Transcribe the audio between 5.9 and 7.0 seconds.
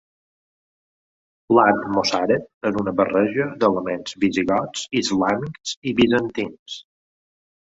i bizantins.